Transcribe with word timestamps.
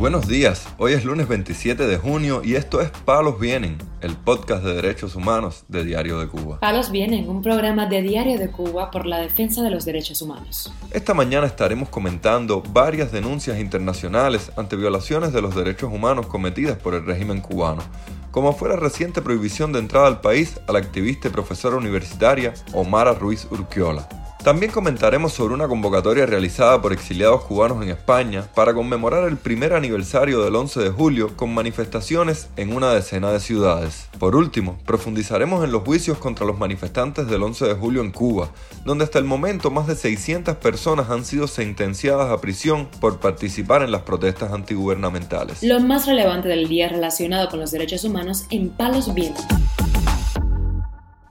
Buenos 0.00 0.26
días, 0.26 0.66
hoy 0.78 0.94
es 0.94 1.04
lunes 1.04 1.28
27 1.28 1.86
de 1.86 1.98
junio 1.98 2.40
y 2.42 2.54
esto 2.54 2.80
es 2.80 2.88
Palos 2.88 3.38
Vienen, 3.38 3.76
el 4.00 4.16
podcast 4.16 4.64
de 4.64 4.72
derechos 4.72 5.14
humanos 5.14 5.64
de 5.68 5.84
Diario 5.84 6.18
de 6.18 6.26
Cuba. 6.26 6.58
Palos 6.58 6.90
Vienen, 6.90 7.28
un 7.28 7.42
programa 7.42 7.84
de 7.84 8.00
Diario 8.00 8.38
de 8.38 8.50
Cuba 8.50 8.90
por 8.90 9.04
la 9.04 9.18
defensa 9.18 9.62
de 9.62 9.68
los 9.68 9.84
derechos 9.84 10.22
humanos. 10.22 10.72
Esta 10.90 11.12
mañana 11.12 11.46
estaremos 11.46 11.90
comentando 11.90 12.62
varias 12.62 13.12
denuncias 13.12 13.60
internacionales 13.60 14.50
ante 14.56 14.74
violaciones 14.74 15.34
de 15.34 15.42
los 15.42 15.54
derechos 15.54 15.92
humanos 15.92 16.28
cometidas 16.28 16.78
por 16.78 16.94
el 16.94 17.04
régimen 17.04 17.42
cubano, 17.42 17.82
como 18.30 18.54
fue 18.54 18.70
la 18.70 18.76
reciente 18.76 19.20
prohibición 19.20 19.70
de 19.70 19.80
entrada 19.80 20.06
al 20.06 20.22
país 20.22 20.58
a 20.66 20.72
la 20.72 20.78
activista 20.78 21.28
y 21.28 21.30
profesora 21.30 21.76
universitaria 21.76 22.54
Omara 22.72 23.12
Ruiz 23.12 23.46
Urquiola 23.50 24.08
también 24.42 24.72
comentaremos 24.72 25.32
sobre 25.32 25.54
una 25.54 25.68
convocatoria 25.68 26.24
realizada 26.24 26.80
por 26.80 26.92
exiliados 26.92 27.44
cubanos 27.44 27.82
en 27.82 27.90
España 27.90 28.48
para 28.54 28.72
conmemorar 28.72 29.28
el 29.28 29.36
primer 29.36 29.74
aniversario 29.74 30.42
del 30.42 30.56
11 30.56 30.80
de 30.80 30.90
julio 30.90 31.36
con 31.36 31.52
manifestaciones 31.52 32.48
en 32.56 32.74
una 32.74 32.92
decena 32.92 33.30
de 33.32 33.40
ciudades. 33.40 34.08
Por 34.18 34.36
último, 34.36 34.78
profundizaremos 34.86 35.62
en 35.64 35.72
los 35.72 35.82
juicios 35.82 36.18
contra 36.18 36.46
los 36.46 36.58
manifestantes 36.58 37.26
del 37.26 37.42
11 37.42 37.66
de 37.66 37.74
julio 37.74 38.00
en 38.00 38.12
Cuba, 38.12 38.50
donde 38.84 39.04
hasta 39.04 39.18
el 39.18 39.24
momento 39.24 39.70
más 39.70 39.86
de 39.86 39.96
600 39.96 40.56
personas 40.56 41.10
han 41.10 41.24
sido 41.24 41.46
sentenciadas 41.46 42.30
a 42.30 42.40
prisión 42.40 42.88
por 43.00 43.20
participar 43.20 43.82
en 43.82 43.92
las 43.92 44.02
protestas 44.02 44.52
antigubernamentales. 44.52 45.62
Lo 45.62 45.80
más 45.80 46.06
relevante 46.06 46.48
del 46.48 46.66
día 46.66 46.88
relacionado 46.88 47.48
con 47.50 47.60
los 47.60 47.70
derechos 47.70 48.04
humanos 48.04 48.44
en 48.50 48.70
Palos 48.70 49.12
Vientos. 49.14 49.44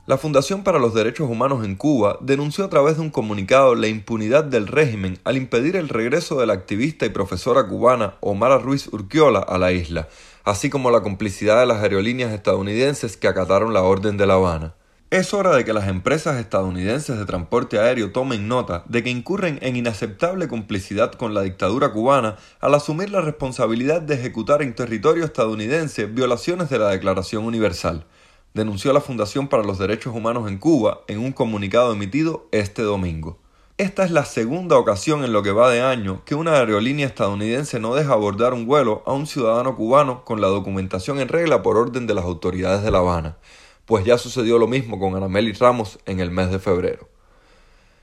La 0.09 0.17
Fundación 0.17 0.63
para 0.63 0.79
los 0.79 0.95
Derechos 0.95 1.29
Humanos 1.29 1.63
en 1.63 1.75
Cuba 1.75 2.17
denunció 2.19 2.65
a 2.65 2.69
través 2.71 2.95
de 2.95 3.03
un 3.03 3.11
comunicado 3.11 3.75
la 3.75 3.87
impunidad 3.87 4.43
del 4.43 4.65
régimen 4.65 5.19
al 5.23 5.37
impedir 5.37 5.75
el 5.75 5.87
regreso 5.87 6.39
de 6.39 6.47
la 6.47 6.53
activista 6.53 7.05
y 7.05 7.09
profesora 7.09 7.67
cubana 7.67 8.15
Omara 8.19 8.57
Ruiz 8.57 8.87
Urquiola 8.87 9.37
a 9.37 9.59
la 9.59 9.71
isla, 9.71 10.07
así 10.45 10.71
como 10.71 10.89
la 10.89 11.01
complicidad 11.01 11.59
de 11.59 11.67
las 11.67 11.83
aerolíneas 11.83 12.33
estadounidenses 12.33 13.17
que 13.17 13.27
acataron 13.27 13.71
la 13.71 13.83
orden 13.83 14.17
de 14.17 14.25
La 14.25 14.33
Habana. 14.33 14.73
Es 15.11 15.31
hora 15.35 15.55
de 15.55 15.63
que 15.63 15.73
las 15.73 15.87
empresas 15.87 16.39
estadounidenses 16.39 17.15
de 17.15 17.25
transporte 17.25 17.77
aéreo 17.77 18.11
tomen 18.11 18.47
nota 18.47 18.83
de 18.87 19.03
que 19.03 19.11
incurren 19.11 19.59
en 19.61 19.75
inaceptable 19.75 20.47
complicidad 20.47 21.11
con 21.11 21.35
la 21.35 21.43
dictadura 21.43 21.91
cubana 21.91 22.37
al 22.61 22.73
asumir 22.73 23.11
la 23.11 23.21
responsabilidad 23.21 24.01
de 24.01 24.15
ejecutar 24.15 24.63
en 24.63 24.73
territorio 24.73 25.23
estadounidense 25.23 26.07
violaciones 26.07 26.71
de 26.71 26.79
la 26.79 26.89
Declaración 26.89 27.45
Universal 27.45 28.07
denunció 28.53 28.93
la 28.93 29.01
Fundación 29.01 29.47
para 29.47 29.63
los 29.63 29.77
Derechos 29.77 30.15
Humanos 30.15 30.49
en 30.49 30.57
Cuba 30.57 31.01
en 31.07 31.19
un 31.19 31.31
comunicado 31.31 31.93
emitido 31.93 32.47
este 32.51 32.81
domingo. 32.81 33.37
Esta 33.77 34.03
es 34.03 34.11
la 34.11 34.25
segunda 34.25 34.77
ocasión 34.77 35.23
en 35.23 35.31
lo 35.31 35.41
que 35.41 35.53
va 35.53 35.69
de 35.69 35.81
año 35.81 36.23
que 36.25 36.35
una 36.35 36.55
aerolínea 36.55 37.07
estadounidense 37.07 37.79
no 37.79 37.95
deja 37.95 38.11
abordar 38.11 38.53
un 38.53 38.65
vuelo 38.65 39.03
a 39.05 39.13
un 39.13 39.25
ciudadano 39.25 39.75
cubano 39.75 40.25
con 40.25 40.41
la 40.41 40.47
documentación 40.47 41.19
en 41.19 41.29
regla 41.29 41.61
por 41.61 41.77
orden 41.77 42.05
de 42.05 42.13
las 42.13 42.25
autoridades 42.25 42.83
de 42.83 42.91
La 42.91 42.97
Habana, 42.97 43.37
pues 43.85 44.03
ya 44.03 44.17
sucedió 44.17 44.57
lo 44.57 44.67
mismo 44.67 44.99
con 44.99 45.15
Anameli 45.15 45.53
Ramos 45.53 45.97
en 46.05 46.19
el 46.19 46.29
mes 46.29 46.51
de 46.51 46.59
febrero. 46.59 47.07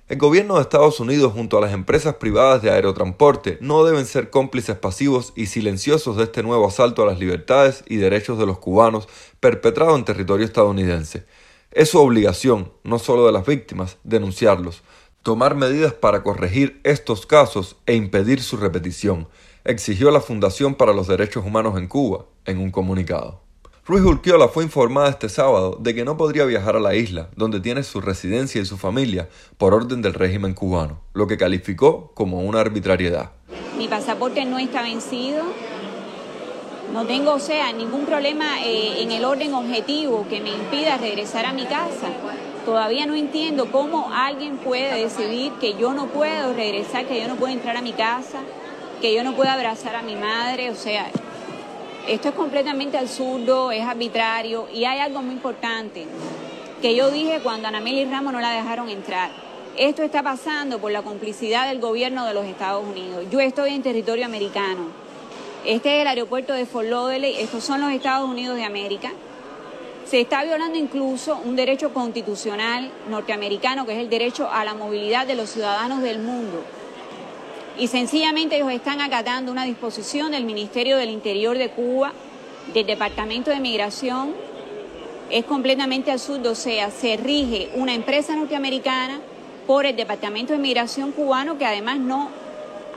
El 0.08 0.18
gobierno 0.18 0.54
de 0.54 0.60
Estados 0.60 1.00
Unidos 1.00 1.32
junto 1.32 1.58
a 1.58 1.60
las 1.60 1.72
empresas 1.72 2.14
privadas 2.14 2.62
de 2.62 2.70
aerotransporte 2.70 3.58
no 3.60 3.82
deben 3.82 4.06
ser 4.06 4.30
cómplices 4.30 4.76
pasivos 4.76 5.32
y 5.34 5.46
silenciosos 5.46 6.16
de 6.16 6.22
este 6.22 6.44
nuevo 6.44 6.68
asalto 6.68 7.02
a 7.02 7.06
las 7.06 7.18
libertades 7.18 7.82
y 7.88 7.96
derechos 7.96 8.38
de 8.38 8.46
los 8.46 8.60
cubanos 8.60 9.08
perpetrado 9.40 9.96
en 9.96 10.04
territorio 10.04 10.46
estadounidense. 10.46 11.26
Es 11.72 11.88
su 11.88 11.98
obligación, 11.98 12.70
no 12.84 13.00
solo 13.00 13.26
de 13.26 13.32
las 13.32 13.44
víctimas, 13.46 13.98
denunciarlos, 14.04 14.84
tomar 15.24 15.56
medidas 15.56 15.92
para 15.92 16.22
corregir 16.22 16.80
estos 16.84 17.26
casos 17.26 17.74
e 17.86 17.96
impedir 17.96 18.40
su 18.40 18.58
repetición, 18.58 19.26
exigió 19.64 20.12
la 20.12 20.20
Fundación 20.20 20.76
para 20.76 20.92
los 20.92 21.08
Derechos 21.08 21.44
Humanos 21.44 21.76
en 21.78 21.88
Cuba 21.88 22.26
en 22.44 22.58
un 22.58 22.70
comunicado. 22.70 23.45
Ruiz 23.88 24.02
Urquiola 24.02 24.48
fue 24.48 24.64
informada 24.64 25.10
este 25.10 25.28
sábado 25.28 25.78
de 25.78 25.94
que 25.94 26.04
no 26.04 26.16
podría 26.16 26.44
viajar 26.44 26.74
a 26.74 26.80
la 26.80 26.96
isla, 26.96 27.28
donde 27.36 27.60
tiene 27.60 27.84
su 27.84 28.00
residencia 28.00 28.60
y 28.60 28.64
su 28.64 28.76
familia, 28.76 29.28
por 29.58 29.74
orden 29.74 30.02
del 30.02 30.12
régimen 30.12 30.54
cubano, 30.54 30.98
lo 31.14 31.28
que 31.28 31.36
calificó 31.36 32.10
como 32.14 32.40
una 32.40 32.58
arbitrariedad. 32.58 33.30
Mi 33.78 33.86
pasaporte 33.86 34.44
no 34.44 34.58
está 34.58 34.82
vencido, 34.82 35.44
no 36.92 37.06
tengo, 37.06 37.34
o 37.34 37.38
sea, 37.38 37.72
ningún 37.72 38.06
problema 38.06 38.60
eh, 38.64 39.02
en 39.02 39.12
el 39.12 39.24
orden 39.24 39.54
objetivo 39.54 40.26
que 40.28 40.40
me 40.40 40.50
impida 40.50 40.96
regresar 40.96 41.46
a 41.46 41.52
mi 41.52 41.66
casa. 41.66 42.08
Todavía 42.64 43.06
no 43.06 43.14
entiendo 43.14 43.70
cómo 43.70 44.10
alguien 44.12 44.56
puede 44.56 45.00
decidir 45.00 45.52
que 45.60 45.76
yo 45.78 45.94
no 45.94 46.08
puedo 46.08 46.54
regresar, 46.54 47.06
que 47.06 47.20
yo 47.20 47.28
no 47.28 47.36
puedo 47.36 47.52
entrar 47.52 47.76
a 47.76 47.82
mi 47.82 47.92
casa, 47.92 48.40
que 49.00 49.14
yo 49.14 49.22
no 49.22 49.36
puedo 49.36 49.48
abrazar 49.48 49.94
a 49.94 50.02
mi 50.02 50.16
madre, 50.16 50.72
o 50.72 50.74
sea, 50.74 51.08
esto 52.06 52.28
es 52.28 52.34
completamente 52.34 52.96
absurdo, 52.96 53.72
es 53.72 53.82
arbitrario 53.82 54.68
y 54.72 54.84
hay 54.84 55.00
algo 55.00 55.22
muy 55.22 55.34
importante 55.34 56.06
que 56.80 56.94
yo 56.94 57.10
dije 57.10 57.40
cuando 57.42 57.66
a 57.66 57.68
Anameli 57.70 58.04
Ramos 58.04 58.32
no 58.32 58.40
la 58.40 58.50
dejaron 58.50 58.88
entrar. 58.88 59.30
Esto 59.76 60.02
está 60.02 60.22
pasando 60.22 60.78
por 60.78 60.92
la 60.92 61.02
complicidad 61.02 61.68
del 61.68 61.80
gobierno 61.80 62.24
de 62.24 62.32
los 62.32 62.46
Estados 62.46 62.84
Unidos. 62.84 63.24
Yo 63.30 63.40
estoy 63.40 63.74
en 63.74 63.82
territorio 63.82 64.24
americano. 64.24 64.86
Este 65.64 65.96
es 65.96 66.02
el 66.02 66.06
aeropuerto 66.06 66.52
de 66.52 66.64
Fort 66.64 66.86
Lauderdale, 66.86 67.42
estos 67.42 67.64
son 67.64 67.80
los 67.80 67.90
Estados 67.90 68.28
Unidos 68.28 68.56
de 68.56 68.64
América. 68.64 69.10
Se 70.04 70.20
está 70.20 70.44
violando 70.44 70.78
incluso 70.78 71.40
un 71.44 71.56
derecho 71.56 71.92
constitucional 71.92 72.92
norteamericano 73.10 73.84
que 73.84 73.94
es 73.94 73.98
el 73.98 74.08
derecho 74.08 74.48
a 74.48 74.64
la 74.64 74.74
movilidad 74.74 75.26
de 75.26 75.34
los 75.34 75.50
ciudadanos 75.50 76.02
del 76.02 76.20
mundo 76.20 76.62
y 77.78 77.88
sencillamente 77.88 78.56
ellos 78.56 78.72
están 78.72 79.00
acatando 79.00 79.52
una 79.52 79.64
disposición 79.64 80.32
del 80.32 80.44
Ministerio 80.44 80.96
del 80.96 81.10
Interior 81.10 81.58
de 81.58 81.70
Cuba, 81.70 82.12
del 82.72 82.86
Departamento 82.86 83.50
de 83.50 83.60
Migración. 83.60 84.34
Es 85.30 85.44
completamente 85.44 86.10
absurdo, 86.10 86.52
o 86.52 86.54
sea, 86.54 86.90
se 86.90 87.16
rige 87.16 87.70
una 87.74 87.94
empresa 87.94 88.34
norteamericana 88.34 89.20
por 89.66 89.84
el 89.84 89.96
Departamento 89.96 90.52
de 90.52 90.58
Migración 90.58 91.12
cubano 91.12 91.58
que 91.58 91.66
además 91.66 91.98
no 91.98 92.30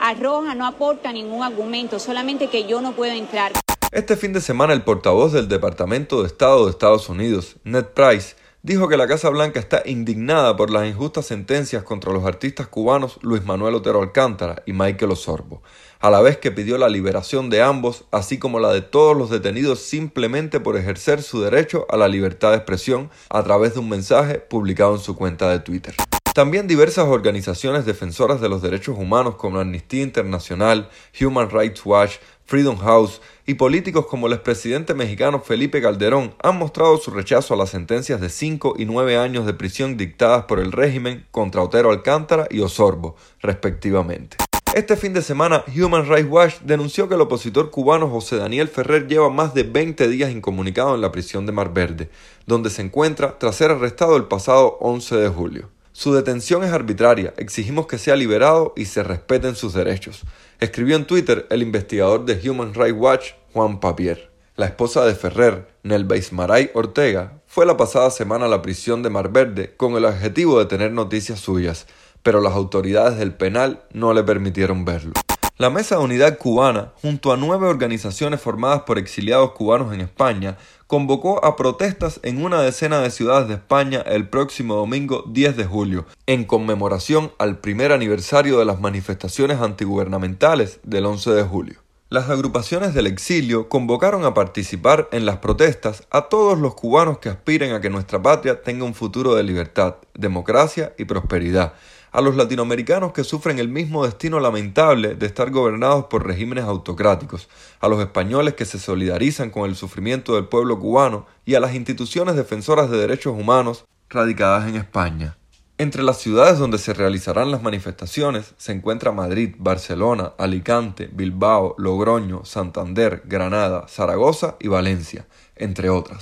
arroja, 0.00 0.54
no 0.54 0.66
aporta 0.66 1.12
ningún 1.12 1.42
argumento, 1.42 1.98
solamente 1.98 2.46
que 2.46 2.66
yo 2.66 2.80
no 2.80 2.92
puedo 2.92 3.12
entrar. 3.12 3.52
Este 3.92 4.16
fin 4.16 4.32
de 4.32 4.40
semana 4.40 4.72
el 4.72 4.82
portavoz 4.82 5.32
del 5.32 5.48
Departamento 5.48 6.22
de 6.22 6.28
Estado 6.28 6.64
de 6.64 6.70
Estados 6.70 7.08
Unidos, 7.08 7.56
Ned 7.64 7.86
Price, 7.86 8.36
dijo 8.62 8.88
que 8.88 8.96
la 8.96 9.06
Casa 9.06 9.30
Blanca 9.30 9.58
está 9.58 9.82
indignada 9.84 10.56
por 10.56 10.70
las 10.70 10.86
injustas 10.86 11.26
sentencias 11.26 11.82
contra 11.82 12.12
los 12.12 12.24
artistas 12.24 12.68
cubanos 12.68 13.18
Luis 13.22 13.44
Manuel 13.44 13.74
Otero 13.74 14.02
Alcántara 14.02 14.62
y 14.66 14.72
Michael 14.72 15.12
Osorbo, 15.12 15.62
a 16.00 16.10
la 16.10 16.20
vez 16.20 16.38
que 16.38 16.50
pidió 16.50 16.78
la 16.78 16.88
liberación 16.88 17.50
de 17.50 17.62
ambos, 17.62 18.04
así 18.10 18.38
como 18.38 18.60
la 18.60 18.72
de 18.72 18.82
todos 18.82 19.16
los 19.16 19.30
detenidos 19.30 19.80
simplemente 19.80 20.60
por 20.60 20.76
ejercer 20.76 21.22
su 21.22 21.40
derecho 21.40 21.86
a 21.90 21.96
la 21.96 22.08
libertad 22.08 22.50
de 22.50 22.56
expresión 22.56 23.10
a 23.28 23.42
través 23.42 23.74
de 23.74 23.80
un 23.80 23.88
mensaje 23.88 24.38
publicado 24.38 24.94
en 24.94 25.00
su 25.00 25.16
cuenta 25.16 25.50
de 25.50 25.60
Twitter. 25.60 25.94
También 26.34 26.68
diversas 26.68 27.06
organizaciones 27.06 27.84
defensoras 27.84 28.40
de 28.40 28.48
los 28.48 28.62
derechos 28.62 28.96
humanos 28.96 29.34
como 29.34 29.58
Amnistía 29.58 30.02
Internacional, 30.02 30.88
Human 31.20 31.50
Rights 31.50 31.84
Watch, 31.84 32.18
Freedom 32.44 32.76
House 32.78 33.20
y 33.46 33.54
políticos 33.54 34.06
como 34.06 34.28
el 34.28 34.34
expresidente 34.34 34.94
mexicano 34.94 35.40
Felipe 35.40 35.82
Calderón 35.82 36.34
han 36.40 36.56
mostrado 36.56 36.98
su 36.98 37.10
rechazo 37.10 37.54
a 37.54 37.56
las 37.56 37.70
sentencias 37.70 38.20
de 38.20 38.28
5 38.28 38.74
y 38.78 38.84
9 38.84 39.16
años 39.16 39.44
de 39.44 39.54
prisión 39.54 39.96
dictadas 39.96 40.44
por 40.44 40.60
el 40.60 40.70
régimen 40.70 41.26
contra 41.32 41.62
Otero 41.62 41.90
Alcántara 41.90 42.46
y 42.48 42.60
Osorbo, 42.60 43.16
respectivamente. 43.40 44.36
Este 44.72 44.96
fin 44.96 45.12
de 45.12 45.22
semana, 45.22 45.64
Human 45.76 46.08
Rights 46.08 46.30
Watch 46.30 46.54
denunció 46.60 47.08
que 47.08 47.16
el 47.16 47.20
opositor 47.22 47.72
cubano 47.72 48.08
José 48.08 48.36
Daniel 48.36 48.68
Ferrer 48.68 49.08
lleva 49.08 49.30
más 49.30 49.52
de 49.52 49.64
20 49.64 50.08
días 50.08 50.30
incomunicado 50.30 50.94
en 50.94 51.00
la 51.00 51.10
prisión 51.10 51.44
de 51.44 51.50
Mar 51.50 51.74
Verde, 51.74 52.08
donde 52.46 52.70
se 52.70 52.82
encuentra 52.82 53.36
tras 53.36 53.56
ser 53.56 53.72
arrestado 53.72 54.16
el 54.16 54.26
pasado 54.26 54.78
11 54.80 55.16
de 55.16 55.28
julio. 55.28 55.79
Su 56.00 56.14
detención 56.14 56.64
es 56.64 56.72
arbitraria, 56.72 57.34
exigimos 57.36 57.86
que 57.86 57.98
sea 57.98 58.16
liberado 58.16 58.72
y 58.74 58.86
se 58.86 59.02
respeten 59.02 59.54
sus 59.54 59.74
derechos, 59.74 60.22
escribió 60.58 60.96
en 60.96 61.04
Twitter 61.04 61.46
el 61.50 61.60
investigador 61.60 62.24
de 62.24 62.40
Human 62.48 62.72
Rights 62.72 62.98
Watch, 62.98 63.32
Juan 63.52 63.80
Papier. 63.80 64.30
La 64.56 64.64
esposa 64.64 65.04
de 65.04 65.14
Ferrer, 65.14 65.68
Nelva 65.82 66.16
Ismaray 66.16 66.70
Ortega, 66.72 67.42
fue 67.46 67.66
la 67.66 67.76
pasada 67.76 68.10
semana 68.10 68.46
a 68.46 68.48
la 68.48 68.62
prisión 68.62 69.02
de 69.02 69.10
Mar 69.10 69.30
Verde 69.30 69.74
con 69.76 69.92
el 69.92 70.06
objetivo 70.06 70.58
de 70.58 70.64
tener 70.64 70.90
noticias 70.90 71.38
suyas, 71.38 71.86
pero 72.22 72.40
las 72.40 72.54
autoridades 72.54 73.18
del 73.18 73.34
penal 73.34 73.82
no 73.92 74.14
le 74.14 74.22
permitieron 74.22 74.86
verlo. 74.86 75.12
La 75.60 75.68
Mesa 75.68 75.98
de 75.98 76.04
Unidad 76.04 76.38
Cubana, 76.38 76.94
junto 77.02 77.34
a 77.34 77.36
nueve 77.36 77.66
organizaciones 77.66 78.40
formadas 78.40 78.84
por 78.86 78.98
exiliados 78.98 79.52
cubanos 79.52 79.92
en 79.92 80.00
España, 80.00 80.56
convocó 80.86 81.44
a 81.44 81.54
protestas 81.54 82.18
en 82.22 82.42
una 82.42 82.62
decena 82.62 83.00
de 83.00 83.10
ciudades 83.10 83.46
de 83.46 83.56
España 83.56 84.00
el 84.06 84.26
próximo 84.26 84.74
domingo 84.74 85.22
10 85.28 85.58
de 85.58 85.66
julio, 85.66 86.06
en 86.26 86.44
conmemoración 86.44 87.32
al 87.36 87.58
primer 87.58 87.92
aniversario 87.92 88.58
de 88.58 88.64
las 88.64 88.80
manifestaciones 88.80 89.60
antigubernamentales 89.60 90.80
del 90.82 91.04
11 91.04 91.32
de 91.32 91.42
julio. 91.42 91.80
Las 92.08 92.30
agrupaciones 92.30 92.94
del 92.94 93.06
exilio 93.06 93.68
convocaron 93.68 94.24
a 94.24 94.32
participar 94.32 95.10
en 95.12 95.26
las 95.26 95.36
protestas 95.36 96.06
a 96.10 96.22
todos 96.22 96.58
los 96.58 96.74
cubanos 96.74 97.18
que 97.18 97.28
aspiren 97.28 97.74
a 97.74 97.82
que 97.82 97.90
nuestra 97.90 98.22
patria 98.22 98.62
tenga 98.62 98.86
un 98.86 98.94
futuro 98.94 99.34
de 99.34 99.42
libertad, 99.42 99.96
democracia 100.14 100.94
y 100.96 101.04
prosperidad, 101.04 101.74
a 102.12 102.20
los 102.20 102.36
latinoamericanos 102.36 103.12
que 103.12 103.24
sufren 103.24 103.58
el 103.58 103.68
mismo 103.68 104.04
destino 104.04 104.40
lamentable 104.40 105.14
de 105.14 105.26
estar 105.26 105.50
gobernados 105.50 106.06
por 106.06 106.26
regímenes 106.26 106.64
autocráticos, 106.64 107.48
a 107.80 107.88
los 107.88 108.00
españoles 108.00 108.54
que 108.54 108.64
se 108.64 108.78
solidarizan 108.78 109.50
con 109.50 109.68
el 109.68 109.76
sufrimiento 109.76 110.34
del 110.34 110.46
pueblo 110.46 110.78
cubano 110.78 111.26
y 111.44 111.54
a 111.54 111.60
las 111.60 111.74
instituciones 111.74 112.36
defensoras 112.36 112.90
de 112.90 112.98
derechos 112.98 113.34
humanos 113.38 113.84
radicadas 114.08 114.68
en 114.68 114.76
España. 114.76 115.36
Entre 115.78 116.02
las 116.02 116.18
ciudades 116.18 116.58
donde 116.58 116.76
se 116.76 116.92
realizarán 116.92 117.50
las 117.50 117.62
manifestaciones 117.62 118.54
se 118.58 118.72
encuentra 118.72 119.12
Madrid, 119.12 119.54
Barcelona, 119.58 120.34
Alicante, 120.36 121.08
Bilbao, 121.10 121.74
Logroño, 121.78 122.44
Santander, 122.44 123.22
Granada, 123.24 123.88
Zaragoza 123.88 124.56
y 124.60 124.68
Valencia, 124.68 125.26
entre 125.56 125.88
otras. 125.88 126.20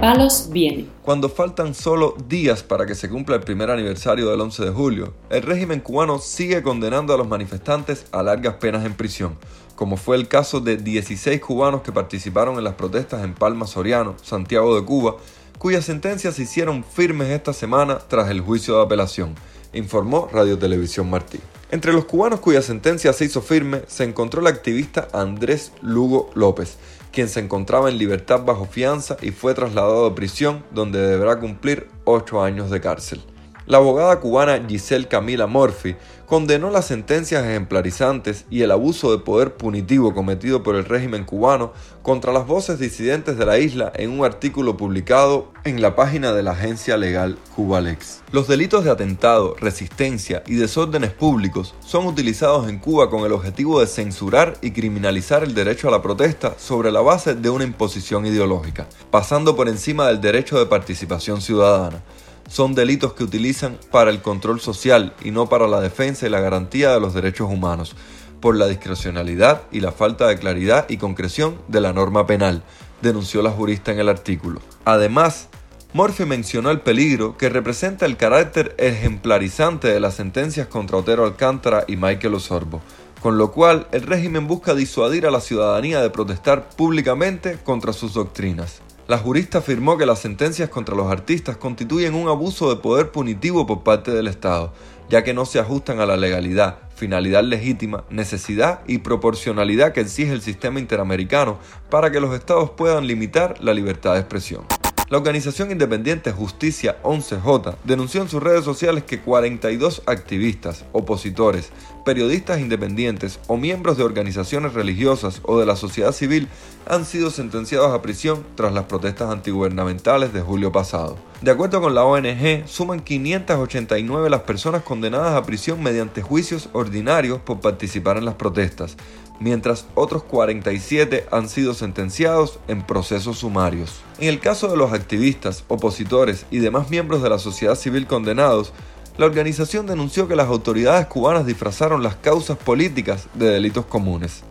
Palos 0.00 0.48
viene. 0.50 0.86
Cuando 1.02 1.28
faltan 1.28 1.74
solo 1.74 2.16
días 2.26 2.62
para 2.62 2.86
que 2.86 2.94
se 2.94 3.10
cumpla 3.10 3.36
el 3.36 3.42
primer 3.42 3.70
aniversario 3.70 4.30
del 4.30 4.40
11 4.40 4.64
de 4.64 4.70
julio, 4.70 5.12
el 5.28 5.42
régimen 5.42 5.80
cubano 5.80 6.18
sigue 6.18 6.62
condenando 6.62 7.12
a 7.12 7.18
los 7.18 7.28
manifestantes 7.28 8.06
a 8.10 8.22
largas 8.22 8.54
penas 8.54 8.86
en 8.86 8.94
prisión, 8.94 9.36
como 9.74 9.98
fue 9.98 10.16
el 10.16 10.26
caso 10.26 10.60
de 10.60 10.78
16 10.78 11.38
cubanos 11.42 11.82
que 11.82 11.92
participaron 11.92 12.56
en 12.56 12.64
las 12.64 12.76
protestas 12.76 13.22
en 13.24 13.34
Palma 13.34 13.66
Soriano, 13.66 14.16
Santiago 14.22 14.74
de 14.74 14.86
Cuba, 14.86 15.16
cuyas 15.58 15.84
sentencias 15.84 16.36
se 16.36 16.44
hicieron 16.44 16.82
firmes 16.82 17.28
esta 17.28 17.52
semana 17.52 17.98
tras 17.98 18.30
el 18.30 18.40
juicio 18.40 18.76
de 18.76 18.84
apelación, 18.84 19.34
informó 19.74 20.30
Radio 20.32 20.58
Televisión 20.58 21.10
Martí. 21.10 21.40
Entre 21.70 21.92
los 21.92 22.06
cubanos 22.06 22.40
cuya 22.40 22.62
sentencia 22.62 23.12
se 23.12 23.26
hizo 23.26 23.42
firme 23.42 23.82
se 23.86 24.04
encontró 24.04 24.40
el 24.40 24.46
activista 24.46 25.08
Andrés 25.12 25.72
Lugo 25.82 26.30
López, 26.34 26.78
quien 27.12 27.28
se 27.28 27.40
encontraba 27.40 27.88
en 27.88 27.98
libertad 27.98 28.44
bajo 28.44 28.66
fianza 28.66 29.16
y 29.20 29.30
fue 29.30 29.54
trasladado 29.54 30.06
a 30.06 30.14
prisión 30.14 30.64
donde 30.70 31.00
deberá 31.00 31.38
cumplir 31.38 31.88
ocho 32.04 32.42
años 32.42 32.70
de 32.70 32.80
cárcel. 32.80 33.22
La 33.66 33.78
abogada 33.78 34.18
cubana 34.18 34.60
Giselle 34.66 35.06
Camila 35.06 35.46
Morphy 35.46 35.94
condenó 36.30 36.70
las 36.70 36.86
sentencias 36.86 37.44
ejemplarizantes 37.44 38.44
y 38.50 38.62
el 38.62 38.70
abuso 38.70 39.10
de 39.10 39.18
poder 39.18 39.56
punitivo 39.56 40.14
cometido 40.14 40.62
por 40.62 40.76
el 40.76 40.84
régimen 40.84 41.24
cubano 41.24 41.72
contra 42.02 42.32
las 42.32 42.46
voces 42.46 42.78
disidentes 42.78 43.36
de 43.36 43.44
la 43.44 43.58
isla 43.58 43.92
en 43.96 44.12
un 44.12 44.24
artículo 44.24 44.76
publicado 44.76 45.50
en 45.64 45.82
la 45.82 45.96
página 45.96 46.32
de 46.32 46.44
la 46.44 46.52
agencia 46.52 46.96
legal 46.96 47.36
Cubalex. 47.56 48.22
Los 48.30 48.46
delitos 48.46 48.84
de 48.84 48.92
atentado, 48.92 49.56
resistencia 49.58 50.44
y 50.46 50.54
desórdenes 50.54 51.10
públicos 51.10 51.74
son 51.80 52.06
utilizados 52.06 52.68
en 52.68 52.78
Cuba 52.78 53.10
con 53.10 53.24
el 53.26 53.32
objetivo 53.32 53.80
de 53.80 53.88
censurar 53.88 54.56
y 54.62 54.70
criminalizar 54.70 55.42
el 55.42 55.52
derecho 55.52 55.88
a 55.88 55.90
la 55.90 56.00
protesta 56.00 56.54
sobre 56.60 56.92
la 56.92 57.00
base 57.00 57.34
de 57.34 57.50
una 57.50 57.64
imposición 57.64 58.24
ideológica, 58.24 58.86
pasando 59.10 59.56
por 59.56 59.68
encima 59.68 60.06
del 60.06 60.20
derecho 60.20 60.60
de 60.60 60.66
participación 60.66 61.40
ciudadana 61.40 62.04
son 62.50 62.74
delitos 62.74 63.12
que 63.12 63.22
utilizan 63.22 63.78
para 63.92 64.10
el 64.10 64.20
control 64.20 64.60
social 64.60 65.14
y 65.22 65.30
no 65.30 65.48
para 65.48 65.68
la 65.68 65.80
defensa 65.80 66.26
y 66.26 66.30
la 66.30 66.40
garantía 66.40 66.90
de 66.90 67.00
los 67.00 67.14
derechos 67.14 67.48
humanos, 67.48 67.94
por 68.40 68.56
la 68.56 68.66
discrecionalidad 68.66 69.62
y 69.70 69.80
la 69.80 69.92
falta 69.92 70.26
de 70.26 70.36
claridad 70.36 70.86
y 70.88 70.96
concreción 70.96 71.60
de 71.68 71.80
la 71.80 71.92
norma 71.92 72.26
penal, 72.26 72.64
denunció 73.02 73.40
la 73.42 73.52
jurista 73.52 73.92
en 73.92 74.00
el 74.00 74.08
artículo. 74.08 74.60
Además, 74.84 75.48
Murphy 75.92 76.24
mencionó 76.24 76.72
el 76.72 76.80
peligro 76.80 77.36
que 77.36 77.48
representa 77.48 78.04
el 78.04 78.16
carácter 78.16 78.74
ejemplarizante 78.78 79.86
de 79.86 80.00
las 80.00 80.14
sentencias 80.14 80.66
contra 80.66 80.96
Otero 80.96 81.24
Alcántara 81.24 81.84
y 81.86 81.96
Michael 81.96 82.34
Osorbo, 82.34 82.80
con 83.20 83.38
lo 83.38 83.52
cual 83.52 83.86
el 83.92 84.02
régimen 84.02 84.48
busca 84.48 84.74
disuadir 84.74 85.24
a 85.24 85.30
la 85.30 85.40
ciudadanía 85.40 86.02
de 86.02 86.10
protestar 86.10 86.70
públicamente 86.70 87.58
contra 87.62 87.92
sus 87.92 88.14
doctrinas. 88.14 88.82
La 89.10 89.18
jurista 89.18 89.58
afirmó 89.58 89.98
que 89.98 90.06
las 90.06 90.20
sentencias 90.20 90.68
contra 90.68 90.94
los 90.94 91.10
artistas 91.10 91.56
constituyen 91.56 92.14
un 92.14 92.28
abuso 92.28 92.72
de 92.72 92.80
poder 92.80 93.10
punitivo 93.10 93.66
por 93.66 93.82
parte 93.82 94.12
del 94.12 94.28
Estado, 94.28 94.72
ya 95.08 95.24
que 95.24 95.34
no 95.34 95.46
se 95.46 95.58
ajustan 95.58 95.98
a 95.98 96.06
la 96.06 96.16
legalidad, 96.16 96.78
finalidad 96.94 97.42
legítima, 97.42 98.04
necesidad 98.08 98.82
y 98.86 98.98
proporcionalidad 98.98 99.92
que 99.92 100.02
exige 100.02 100.32
el 100.32 100.42
sistema 100.42 100.78
interamericano 100.78 101.58
para 101.90 102.12
que 102.12 102.20
los 102.20 102.32
estados 102.36 102.70
puedan 102.70 103.08
limitar 103.08 103.56
la 103.60 103.74
libertad 103.74 104.12
de 104.12 104.20
expresión. 104.20 104.64
La 105.10 105.18
organización 105.18 105.72
independiente 105.72 106.30
Justicia 106.30 107.02
11J 107.02 107.74
denunció 107.82 108.22
en 108.22 108.28
sus 108.28 108.40
redes 108.40 108.64
sociales 108.64 109.02
que 109.02 109.20
42 109.20 110.04
activistas, 110.06 110.84
opositores, 110.92 111.72
periodistas 112.04 112.60
independientes 112.60 113.40
o 113.48 113.56
miembros 113.56 113.96
de 113.96 114.04
organizaciones 114.04 114.72
religiosas 114.72 115.40
o 115.42 115.58
de 115.58 115.66
la 115.66 115.74
sociedad 115.74 116.12
civil 116.12 116.46
han 116.86 117.04
sido 117.04 117.30
sentenciados 117.32 117.92
a 117.92 118.02
prisión 118.02 118.46
tras 118.54 118.72
las 118.72 118.84
protestas 118.84 119.30
antigubernamentales 119.32 120.32
de 120.32 120.42
julio 120.42 120.70
pasado. 120.70 121.18
De 121.42 121.50
acuerdo 121.50 121.80
con 121.80 121.96
la 121.96 122.04
ONG, 122.04 122.68
suman 122.68 123.00
589 123.00 124.30
las 124.30 124.42
personas 124.42 124.84
condenadas 124.84 125.34
a 125.34 125.42
prisión 125.42 125.82
mediante 125.82 126.22
juicios 126.22 126.68
ordinarios 126.72 127.40
por 127.40 127.58
participar 127.58 128.16
en 128.16 128.26
las 128.26 128.36
protestas, 128.36 128.96
mientras 129.40 129.86
otros 129.94 130.22
47 130.22 131.26
han 131.32 131.48
sido 131.48 131.74
sentenciados 131.74 132.60
en 132.68 132.86
procesos 132.86 133.38
sumarios. 133.38 134.00
En 134.20 134.28
el 134.28 134.38
caso 134.38 134.68
de 134.68 134.76
los 134.76 134.92
activistas, 134.92 135.64
opositores 135.66 136.46
y 136.50 136.58
demás 136.58 136.90
miembros 136.90 137.22
de 137.22 137.30
la 137.30 137.38
sociedad 137.38 137.74
civil 137.74 138.06
condenados, 138.06 138.72
la 139.18 139.26
organización 139.26 139.86
denunció 139.86 140.28
que 140.28 140.36
las 140.36 140.46
autoridades 140.46 141.06
cubanas 141.06 141.46
disfrazaron 141.46 142.02
las 142.02 142.14
causas 142.16 142.56
políticas 142.56 143.26
de 143.34 143.50
delitos 143.50 143.86
comunes. 143.86 144.44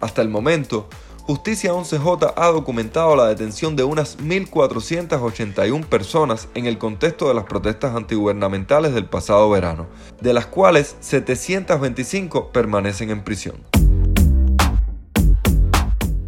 Hasta 0.00 0.22
el 0.22 0.28
momento, 0.28 0.88
Justicia 1.26 1.72
11J 1.72 2.34
ha 2.36 2.46
documentado 2.48 3.16
la 3.16 3.26
detención 3.26 3.76
de 3.76 3.84
unas 3.84 4.18
1.481 4.18 5.86
personas 5.86 6.48
en 6.54 6.66
el 6.66 6.76
contexto 6.76 7.28
de 7.28 7.34
las 7.34 7.44
protestas 7.44 7.96
antigubernamentales 7.96 8.92
del 8.92 9.06
pasado 9.06 9.48
verano, 9.48 9.86
de 10.20 10.34
las 10.34 10.46
cuales 10.46 10.96
725 11.00 12.50
permanecen 12.52 13.08
en 13.08 13.24
prisión. 13.24 13.83